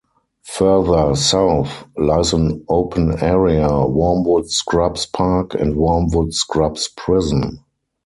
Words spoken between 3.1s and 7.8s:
area, Wormwood Scrubs Park, and Wormwood Scrubs prison.